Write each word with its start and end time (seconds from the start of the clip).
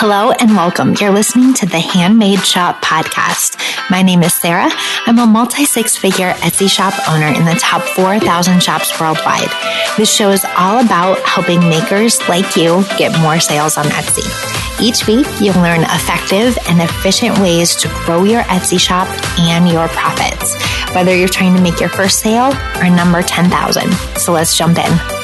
Hello 0.00 0.30
and 0.30 0.52
welcome. 0.52 0.94
You're 0.98 1.10
listening 1.10 1.52
to 1.52 1.66
the 1.66 1.78
Handmade 1.78 2.40
Shop 2.40 2.80
podcast. 2.80 3.60
My 3.90 4.00
name 4.00 4.22
is 4.22 4.32
Sarah. 4.32 4.70
I'm 5.04 5.18
a 5.18 5.26
multi 5.26 5.66
six 5.66 5.94
figure 5.94 6.32
Etsy 6.40 6.70
shop 6.70 6.94
owner 7.06 7.26
in 7.26 7.44
the 7.44 7.54
top 7.60 7.82
4,000 7.82 8.62
shops 8.62 8.98
worldwide. 8.98 9.50
This 9.98 10.10
show 10.10 10.30
is 10.30 10.42
all 10.56 10.82
about 10.82 11.18
helping 11.28 11.60
makers 11.68 12.18
like 12.30 12.56
you 12.56 12.82
get 12.96 13.12
more 13.20 13.40
sales 13.40 13.76
on 13.76 13.84
Etsy. 13.88 14.24
Each 14.80 15.06
week, 15.06 15.26
you'll 15.38 15.60
learn 15.60 15.82
effective 15.82 16.56
and 16.66 16.80
efficient 16.80 17.38
ways 17.38 17.76
to 17.76 17.88
grow 18.06 18.24
your 18.24 18.44
Etsy 18.44 18.80
shop 18.80 19.06
and 19.38 19.68
your 19.68 19.88
profits, 19.88 20.56
whether 20.94 21.14
you're 21.14 21.28
trying 21.28 21.54
to 21.54 21.60
make 21.60 21.78
your 21.78 21.90
first 21.90 22.20
sale 22.20 22.54
or 22.76 22.88
number 22.88 23.20
10,000. 23.20 23.92
So 24.16 24.32
let's 24.32 24.56
jump 24.56 24.78
in. 24.78 25.19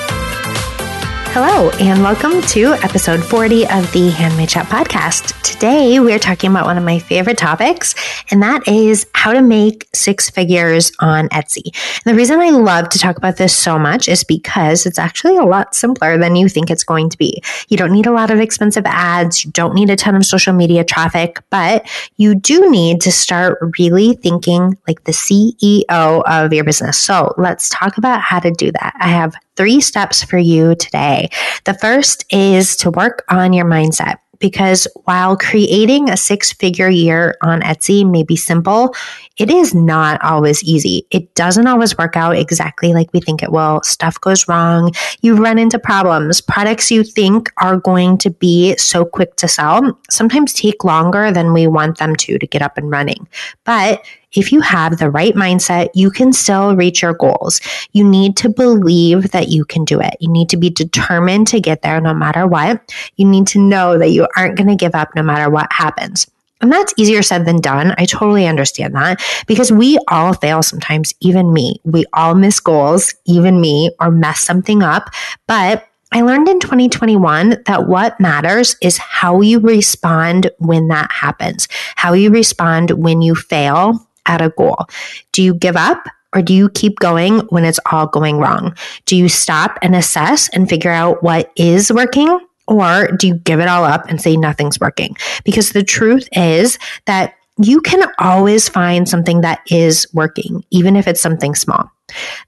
Hello, 1.39 1.69
and 1.79 2.03
welcome 2.03 2.41
to 2.41 2.73
episode 2.83 3.23
40 3.23 3.65
of 3.65 3.93
the 3.93 4.09
Handmade 4.09 4.51
Shop 4.51 4.69
podcast. 4.69 5.39
Today, 5.43 6.01
we're 6.01 6.19
talking 6.19 6.51
about 6.51 6.65
one 6.65 6.79
of 6.79 6.83
my 6.83 6.99
favorite 6.99 7.37
topics, 7.37 7.95
and 8.31 8.43
that 8.43 8.67
is 8.67 9.07
how 9.13 9.35
to 9.35 9.43
make 9.43 9.87
six 9.95 10.31
figures 10.31 10.93
on 10.99 11.29
Etsy. 11.29 11.65
And 11.67 12.05
the 12.07 12.15
reason 12.15 12.41
I 12.41 12.49
love 12.49 12.89
to 12.89 12.99
talk 12.99 13.19
about 13.19 13.37
this 13.37 13.55
so 13.55 13.79
much 13.79 14.09
is 14.09 14.25
because 14.25 14.87
it's 14.87 14.99
actually 14.99 15.37
a 15.37 15.45
lot 15.45 15.75
simpler 15.75 16.17
than 16.17 16.37
you 16.37 16.49
think 16.49 16.71
it's 16.71 16.85
going 16.85 17.11
to 17.11 17.19
be. 17.19 17.43
You 17.69 17.77
don't 17.77 17.93
need 17.93 18.07
a 18.07 18.13
lot 18.13 18.31
of 18.31 18.41
expensive 18.41 18.87
ads, 18.87 19.45
you 19.45 19.51
don't 19.51 19.75
need 19.75 19.91
a 19.91 19.97
ton 19.97 20.17
of 20.17 20.25
social 20.25 20.55
media 20.55 20.85
traffic, 20.85 21.43
but 21.51 21.87
you 22.17 22.35
do 22.35 22.71
need 22.71 23.03
to 23.03 23.13
start 23.13 23.59
really 23.79 24.15
thinking 24.15 24.79
like 24.89 25.05
the 25.05 25.13
CEO 25.13 25.85
of 25.91 26.55
your 26.55 26.65
business. 26.65 26.99
So 26.99 27.35
let's 27.37 27.69
talk 27.69 27.99
about 27.99 28.23
how 28.23 28.39
to 28.39 28.51
do 28.51 28.73
that. 28.73 28.95
I 28.99 29.09
have 29.09 29.35
three 29.57 29.81
steps 29.81 30.23
for 30.23 30.39
you 30.39 30.75
today. 30.75 31.31
The 31.65 31.75
first 31.75 32.25
is 32.33 32.77
to 32.77 32.91
work 32.91 33.25
on 33.29 33.53
your 33.53 33.67
mindset 33.67 34.17
because 34.39 34.87
while 35.05 35.37
creating 35.37 36.11
a 36.11 36.17
six 36.17 36.53
figure 36.53 36.89
year 36.89 37.37
on 37.43 37.61
Etsy 37.63 38.09
may 38.09 38.23
be 38.23 38.37
simple, 38.37 38.95
it 39.39 39.51
is 39.51 39.75
not 39.75 40.23
always 40.23 40.63
easy. 40.63 41.07
It 41.11 41.35
doesn't 41.35 41.67
always 41.67 41.97
work 41.97 42.17
out 42.17 42.37
exactly 42.37 42.93
like 42.93 43.13
we 43.13 43.21
think 43.21 43.43
it 43.43 43.53
will. 43.53 43.81
Stuff 43.83 44.21
goes 44.21 44.49
wrong. 44.49 44.93
You 45.21 45.37
run 45.37 45.59
into 45.59 45.79
problems. 45.79 46.41
Products 46.41 46.91
you 46.91 47.05
think 47.05 47.53
are 47.59 47.77
going 47.77 48.19
to 48.19 48.31
be 48.31 48.77
so 48.77 49.05
quick 49.05 49.37
to 49.37 49.49
sell 49.49 49.99
sometimes 50.11 50.53
take 50.53 50.85
longer 50.85 51.31
than 51.31 51.53
we 51.53 51.67
want 51.67 51.99
them 51.99 52.17
to 52.17 52.39
to 52.39 52.47
get 52.47 52.63
up 52.63 52.77
and 52.77 52.91
running. 52.91 53.29
But 53.65 54.05
if 54.33 54.53
you 54.53 54.61
have 54.61 54.99
the 54.99 55.11
right 55.11 55.35
mindset, 55.35 55.89
you 55.95 56.11
can 56.11 56.33
still 56.33 56.77
reach 56.77 57.03
your 57.03 57.15
goals. 57.15 57.61
You 57.93 58.05
need 58.05 58.37
to 58.39 58.49
believe 58.49 59.31
that 59.31 59.49
you 59.49 59.65
can 59.65 59.85
do 59.85 60.01
it. 60.01 60.17
You 60.21 60.31
need 60.31 60.49
to 60.51 60.57
be 60.57 60.71
determined 60.71 61.47
to 61.49 61.61
get 61.61 61.83
there 61.83 62.01
no 62.01 62.15
matter 62.15 62.47
what. 62.47 62.81
You 63.17 63.27
need 63.27 63.47
to 63.49 63.61
know 63.61 63.99
that 63.99 64.11
you 64.11 64.27
aren't 64.37 64.57
going 64.57 64.69
to 64.69 64.77
give 64.77 64.95
up 64.95 65.15
no 65.15 65.23
matter 65.23 65.51
what 65.51 65.73
happens. 65.73 66.27
And 66.61 66.73
that's 66.73 66.95
easier 66.97 67.23
said 67.23 67.45
than 67.45 67.61
done. 67.61 67.95
I 67.99 68.07
totally 68.07 68.47
understand 68.47 68.95
that 68.95 69.23
because 69.47 69.71
we 69.71 69.99
all 70.09 70.33
fail 70.33 70.63
sometimes, 70.63 71.15
even 71.21 71.53
me. 71.53 71.81
We 71.85 72.07
all 72.15 72.35
miss 72.35 72.61
goals, 72.61 73.15
even 73.27 73.61
me, 73.61 73.91
or 74.01 74.11
mess 74.11 74.41
something 74.41 74.83
up. 74.83 75.11
But 75.47 75.87
I 76.13 76.23
learned 76.23 76.49
in 76.49 76.61
2021 76.61 77.65
that 77.67 77.89
what 77.89 78.19
matters 78.21 78.77
is 78.81 78.97
how 78.97 79.41
you 79.43 79.59
respond 79.59 80.51
when 80.59 80.89
that 80.89 81.11
happens, 81.11 81.69
how 81.97 82.15
you 82.15 82.31
respond 82.31 82.93
when 82.93 83.21
you 83.21 83.35
fail 83.35 84.06
at 84.27 84.43
a 84.43 84.51
goal. 84.51 84.87
Do 85.33 85.43
you 85.43 85.55
give 85.55 85.77
up? 85.77 86.07
Or 86.35 86.43
do 86.43 86.53
you 86.53 86.69
keep 86.69 86.99
going 86.99 87.39
when 87.49 87.65
it's 87.65 87.81
all 87.91 88.07
going 88.07 88.37
wrong? 88.37 88.77
Do 89.07 89.17
you 89.17 89.29
stop 89.29 89.79
and 89.81 89.97
assess 89.97 90.51
and 90.51 90.69
figure 90.69 90.91
out 90.91 91.23
what 91.23 91.51
is 91.57 91.91
working? 91.91 92.39
Or 92.69 93.09
do 93.13 93.29
you 93.29 93.37
give 93.37 93.61
it 93.61 93.69
all 93.69 93.85
up 93.85 94.07
and 94.09 94.21
say 94.21 94.37
nothing's 94.37 94.79
working? 94.79 95.17
Because 95.45 95.71
the 95.71 95.85
truth 95.85 96.29
is 96.33 96.79
that 97.07 97.35
you 97.59 97.81
can 97.81 98.07
always 98.19 98.69
find 98.69 99.09
something 99.09 99.41
that 99.41 99.61
is 99.71 100.07
working, 100.13 100.63
even 100.71 100.95
if 100.95 101.09
it's 101.09 101.21
something 101.21 101.55
small. 101.55 101.91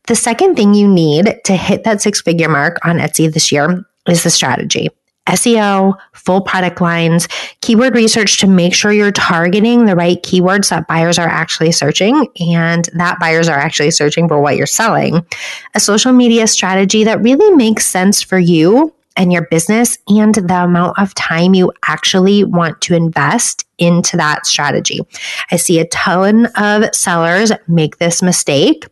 The 0.06 0.16
second 0.16 0.56
thing 0.56 0.74
you 0.74 0.86
need 0.86 1.40
to 1.44 1.56
hit 1.56 1.84
that 1.84 2.02
six 2.02 2.20
figure 2.20 2.48
mark 2.48 2.78
on 2.84 2.98
Etsy 2.98 3.32
this 3.32 3.50
year 3.50 3.84
is 4.06 4.22
the 4.22 4.30
strategy. 4.30 4.90
SEO, 5.28 5.94
full 6.12 6.40
product 6.40 6.80
lines, 6.80 7.28
keyword 7.60 7.94
research 7.94 8.38
to 8.38 8.46
make 8.46 8.74
sure 8.74 8.92
you're 8.92 9.12
targeting 9.12 9.84
the 9.84 9.96
right 9.96 10.22
keywords 10.22 10.70
that 10.70 10.88
buyers 10.88 11.18
are 11.18 11.28
actually 11.28 11.72
searching 11.72 12.26
and 12.40 12.88
that 12.94 13.18
buyers 13.20 13.48
are 13.48 13.58
actually 13.58 13.90
searching 13.90 14.28
for 14.28 14.40
what 14.40 14.56
you're 14.56 14.66
selling. 14.66 15.24
A 15.74 15.80
social 15.80 16.12
media 16.12 16.46
strategy 16.46 17.04
that 17.04 17.22
really 17.22 17.54
makes 17.54 17.86
sense 17.86 18.22
for 18.22 18.38
you 18.38 18.92
and 19.16 19.32
your 19.32 19.46
business 19.50 19.98
and 20.06 20.34
the 20.34 20.64
amount 20.64 20.98
of 20.98 21.12
time 21.14 21.52
you 21.52 21.72
actually 21.86 22.44
want 22.44 22.80
to 22.80 22.94
invest 22.94 23.64
into 23.78 24.16
that 24.16 24.46
strategy. 24.46 25.00
I 25.50 25.56
see 25.56 25.80
a 25.80 25.86
ton 25.88 26.46
of 26.56 26.94
sellers 26.94 27.52
make 27.66 27.98
this 27.98 28.22
mistake. 28.22 28.86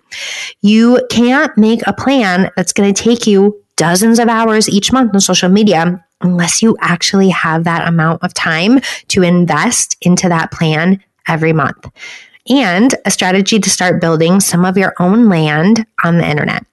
You 0.63 1.01
can't 1.11 1.57
make 1.57 1.81
a 1.87 1.93
plan 1.93 2.51
that's 2.57 2.73
going 2.73 2.93
to 2.93 3.03
take 3.03 3.27
you 3.27 3.63
dozens 3.77 4.19
of 4.19 4.29
hours 4.29 4.69
each 4.69 4.93
month 4.93 5.15
on 5.15 5.21
social 5.21 5.49
media 5.49 6.05
unless 6.21 6.63
you 6.63 6.77
actually 6.81 7.29
have 7.29 7.65
that 7.65 7.87
amount 7.89 8.23
of 8.23 8.35
time 8.35 8.81
to 9.09 9.23
invest 9.23 9.97
into 10.01 10.29
that 10.29 10.51
plan 10.51 11.03
every 11.29 11.53
month. 11.53 11.89
And 12.49 12.95
a 13.05 13.11
strategy 13.11 13.59
to 13.59 13.71
start 13.71 14.01
building 14.01 14.39
some 14.39 14.65
of 14.65 14.77
your 14.77 14.95
own 15.01 15.29
land 15.29 15.85
on 16.05 16.19
the 16.19 16.29
internet. 16.29 16.65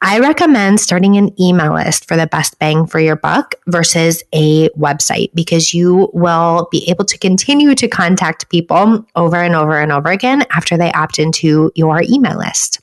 I 0.00 0.20
recommend 0.20 0.80
starting 0.80 1.16
an 1.16 1.38
email 1.40 1.74
list 1.74 2.06
for 2.06 2.16
the 2.16 2.28
best 2.28 2.58
bang 2.60 2.86
for 2.86 3.00
your 3.00 3.16
buck 3.16 3.56
versus 3.66 4.22
a 4.32 4.68
website 4.70 5.30
because 5.34 5.74
you 5.74 6.10
will 6.12 6.68
be 6.70 6.88
able 6.88 7.04
to 7.06 7.18
continue 7.18 7.74
to 7.74 7.88
contact 7.88 8.48
people 8.50 9.04
over 9.16 9.36
and 9.36 9.56
over 9.56 9.76
and 9.80 9.90
over 9.90 10.10
again 10.10 10.44
after 10.50 10.76
they 10.76 10.92
opt 10.92 11.18
into 11.18 11.72
your 11.74 12.02
email 12.02 12.38
list. 12.38 12.80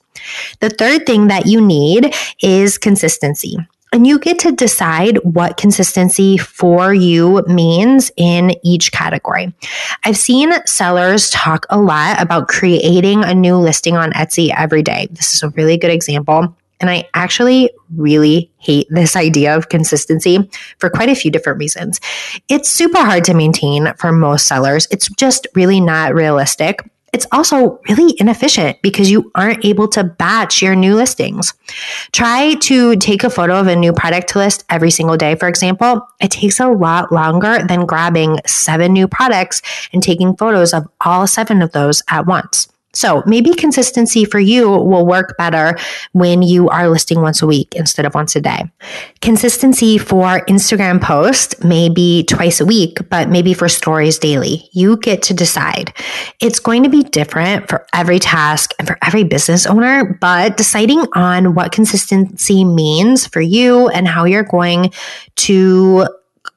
The 0.60 0.70
third 0.70 1.06
thing 1.06 1.28
that 1.28 1.46
you 1.46 1.62
need 1.62 2.14
is 2.42 2.78
consistency. 2.78 3.58
And 3.94 4.08
you 4.08 4.18
get 4.18 4.40
to 4.40 4.52
decide 4.52 5.18
what 5.18 5.56
consistency 5.56 6.36
for 6.38 6.96
you 6.96 7.44
means 7.48 8.12
in 8.18 8.56
each 8.64 8.92
category. 8.92 9.54
I've 10.04 10.18
seen 10.18 10.52
sellers 10.66 11.30
talk 11.30 11.68
a 11.70 11.80
lot 11.80 12.20
about 12.20 12.48
creating 12.48 13.24
a 13.24 13.36
new 13.36 13.56
listing 13.56 13.96
on 13.96 14.12
Etsy 14.14 14.52
every 14.58 14.82
day. 14.82 15.08
This 15.12 15.36
is 15.36 15.44
a 15.44 15.50
really 15.50 15.78
good 15.78 15.92
example. 15.92 16.58
And 16.80 16.90
I 16.90 17.08
actually 17.14 17.70
really 17.96 18.52
hate 18.58 18.88
this 18.90 19.16
idea 19.16 19.56
of 19.56 19.70
consistency 19.70 20.50
for 20.80 20.90
quite 20.90 21.10
a 21.10 21.16
few 21.16 21.30
different 21.30 21.60
reasons. 21.60 22.02
It's 22.50 22.70
super 22.70 22.98
hard 22.98 23.24
to 23.26 23.36
maintain 23.36 23.94
for 23.98 24.12
most 24.12 24.48
sellers. 24.48 24.88
It's 24.90 25.08
just 25.10 25.48
really 25.54 25.80
not 25.80 26.16
realistic. 26.16 26.82
It's 27.14 27.28
also 27.32 27.80
really 27.88 28.16
inefficient 28.20 28.82
because 28.82 29.12
you 29.12 29.32
aren't 29.36 29.64
able 29.64 29.88
to 29.90 30.04
batch 30.04 30.62
your 30.64 30.76
new 30.76 30.96
listings. 30.96 31.54
Try 32.12 32.56
to 32.56 32.96
take 32.96 33.24
a 33.24 33.30
photo 33.30 33.60
of 33.60 33.68
a 33.68 33.76
new 33.76 33.94
product 33.94 34.36
list 34.36 34.66
every 34.70 34.90
single 34.90 35.16
day, 35.16 35.36
for 35.36 35.48
example. 35.48 36.08
It 36.20 36.32
takes 36.32 36.60
a 36.60 36.70
lot 36.70 37.12
longer 37.12 37.64
than 37.68 37.86
grabbing 37.86 38.40
seven 38.48 38.94
new 38.94 39.08
products 39.08 39.62
and 39.94 40.02
taking 40.02 40.36
photos 40.36 40.74
of 40.74 40.88
all 41.02 41.28
seven 41.28 41.62
of 41.62 41.72
those 41.72 42.02
at 42.10 42.26
once. 42.26 42.73
So 42.94 43.24
maybe 43.26 43.54
consistency 43.54 44.24
for 44.24 44.40
you 44.40 44.70
will 44.70 45.06
work 45.06 45.36
better 45.38 45.78
when 46.12 46.44
you 46.44 46.70
are 46.70 46.88
listing 46.88 47.22
once 47.22 47.42
a 47.42 47.48
week 47.48 47.74
instead 47.76 48.06
of 48.06 48.14
once 48.14 48.36
a 48.36 48.42
day. 48.42 48.72
Consistency 49.22 49.98
for 49.98 50.46
Instagram 50.46 51.02
post 51.02 51.64
may 51.64 51.90
be 51.90 52.24
twice 52.24 52.62
a 52.62 52.66
week, 52.66 52.98
but 53.10 53.30
maybe 53.30 53.54
for 53.54 53.68
stories 53.68 54.20
daily. 54.20 54.70
You 54.74 54.98
get 54.98 55.24
to 55.24 55.34
decide. 55.34 55.94
It's 56.40 56.60
going 56.60 56.84
to 56.84 56.90
be 56.90 57.04
different 57.04 57.68
for 57.68 57.86
every 57.94 58.20
task 58.20 58.74
and 58.78 58.88
for 58.88 58.98
every 59.02 59.24
business 59.24 59.66
owner, 59.66 60.18
but 60.22 60.56
deciding 60.58 61.06
on 61.16 61.56
what 61.56 61.72
consistency 61.72 62.64
means 62.64 63.26
for 63.26 63.42
you 63.42 63.90
and 63.90 64.08
how 64.08 64.26
you're 64.26 64.44
going 64.44 64.92
to 65.38 66.08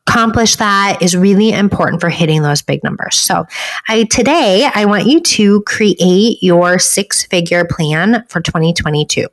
accomplish 0.07 0.57
that 0.57 0.99
is 1.03 1.17
really 1.17 1.51
important 1.51 2.01
for 2.01 2.09
hitting 2.09 2.43
those 2.43 2.63
big 2.63 2.83
numbers. 2.85 3.19
So, 3.19 3.45
I 3.89 4.05
today 4.05 4.69
I 4.75 4.85
want 4.85 5.07
you 5.07 5.21
to 5.21 5.63
create 5.63 6.43
your 6.43 6.79
six-figure 6.79 7.67
plan 7.67 8.25
for 8.29 8.41
2022. 8.41 9.27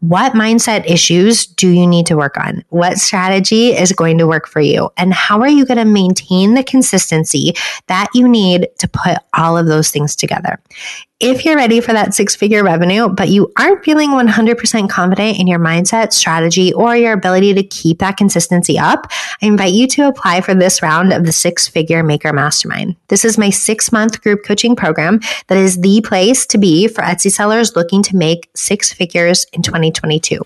What 0.00 0.32
mindset 0.32 0.88
issues 0.88 1.46
do 1.46 1.68
you 1.68 1.86
need 1.86 2.06
to 2.06 2.16
work 2.16 2.36
on? 2.36 2.64
What 2.68 2.98
strategy 2.98 3.68
is 3.68 3.92
going 3.92 4.18
to 4.18 4.26
work 4.26 4.46
for 4.46 4.60
you? 4.60 4.90
And 4.96 5.12
how 5.12 5.40
are 5.40 5.48
you 5.48 5.66
going 5.66 5.78
to 5.78 5.84
maintain 5.84 6.54
the 6.54 6.64
consistency 6.64 7.52
that 7.88 8.08
you 8.14 8.28
need 8.28 8.68
to 8.78 8.88
put 8.88 9.18
all 9.36 9.58
of 9.58 9.66
those 9.66 9.90
things 9.90 10.14
together? 10.14 10.60
If 11.20 11.44
you're 11.44 11.56
ready 11.56 11.82
for 11.82 11.92
that 11.92 12.14
six 12.14 12.34
figure 12.34 12.64
revenue, 12.64 13.10
but 13.10 13.28
you 13.28 13.52
aren't 13.58 13.84
feeling 13.84 14.08
100% 14.12 14.88
confident 14.88 15.38
in 15.38 15.46
your 15.46 15.58
mindset, 15.58 16.14
strategy, 16.14 16.72
or 16.72 16.96
your 16.96 17.12
ability 17.12 17.52
to 17.52 17.62
keep 17.62 17.98
that 17.98 18.16
consistency 18.16 18.78
up, 18.78 19.06
I 19.42 19.46
invite 19.46 19.74
you 19.74 19.86
to 19.88 20.08
apply 20.08 20.40
for 20.40 20.54
this 20.54 20.80
round 20.80 21.12
of 21.12 21.26
the 21.26 21.32
Six 21.32 21.68
Figure 21.68 22.02
Maker 22.02 22.32
Mastermind. 22.32 22.96
This 23.08 23.26
is 23.26 23.36
my 23.36 23.50
six 23.50 23.92
month 23.92 24.22
group 24.22 24.46
coaching 24.46 24.74
program 24.74 25.20
that 25.48 25.58
is 25.58 25.82
the 25.82 26.00
place 26.00 26.46
to 26.46 26.56
be 26.56 26.88
for 26.88 27.02
Etsy 27.02 27.30
sellers 27.30 27.76
looking 27.76 28.02
to 28.04 28.16
make 28.16 28.48
six 28.56 28.90
figures 28.90 29.44
in 29.52 29.60
2022. 29.60 30.40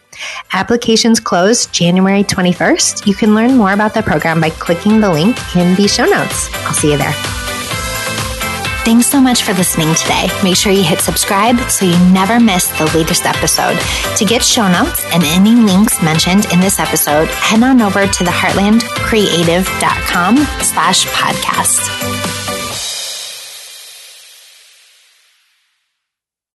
Applications 0.54 1.20
close 1.20 1.66
January 1.66 2.24
21st. 2.24 3.06
You 3.06 3.14
can 3.14 3.36
learn 3.36 3.56
more 3.56 3.74
about 3.74 3.94
the 3.94 4.02
program 4.02 4.40
by 4.40 4.50
clicking 4.50 5.00
the 5.00 5.12
link 5.12 5.36
in 5.54 5.76
the 5.76 5.86
show 5.86 6.04
notes. 6.04 6.52
I'll 6.66 6.72
see 6.72 6.90
you 6.90 6.98
there. 6.98 7.43
Thanks 8.84 9.06
so 9.06 9.20
much 9.20 9.42
for 9.42 9.54
listening 9.54 9.94
today. 9.94 10.28
Make 10.42 10.56
sure 10.56 10.70
you 10.70 10.84
hit 10.84 11.00
subscribe 11.00 11.58
so 11.70 11.86
you 11.86 11.96
never 12.12 12.38
miss 12.38 12.66
the 12.78 12.84
latest 12.94 13.24
episode. 13.24 13.78
To 14.16 14.24
get 14.26 14.42
show 14.42 14.70
notes 14.70 15.02
and 15.06 15.24
any 15.24 15.54
links 15.54 16.02
mentioned 16.02 16.44
in 16.52 16.60
this 16.60 16.78
episode, 16.78 17.28
head 17.28 17.62
on 17.62 17.80
over 17.80 18.06
to 18.06 18.24
theheartlandcreative.com 18.24 20.36
slash 20.36 21.06
podcast. 21.06 22.23